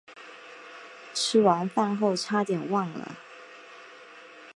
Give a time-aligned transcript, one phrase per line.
[1.13, 3.17] 吃完饭后差点忘了